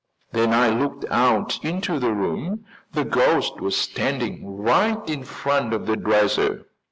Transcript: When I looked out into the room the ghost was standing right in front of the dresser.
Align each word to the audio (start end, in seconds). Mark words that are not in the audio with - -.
When 0.31 0.51
I 0.51 0.71
looked 0.71 1.05
out 1.11 1.63
into 1.63 1.99
the 1.99 2.11
room 2.11 2.65
the 2.91 3.05
ghost 3.05 3.59
was 3.61 3.77
standing 3.77 4.57
right 4.57 4.97
in 5.07 5.23
front 5.23 5.75
of 5.75 5.85
the 5.85 5.95
dresser. 5.95 6.65